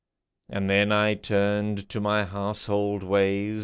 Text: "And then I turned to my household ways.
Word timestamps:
"And 0.49 0.67
then 0.67 0.91
I 0.91 1.13
turned 1.13 1.87
to 1.89 2.01
my 2.01 2.23
household 2.23 3.03
ways. 3.03 3.59